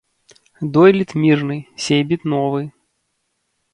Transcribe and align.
Дойлід 0.77 1.11
мірны, 1.25 1.57
сейбіт 1.89 2.21
новы 2.37 2.61